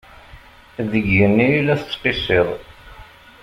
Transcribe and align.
Deg 0.91 1.05
igenni 1.13 1.47
i 1.57 1.61
la 1.65 1.75
tettqissiḍ. 1.81 2.49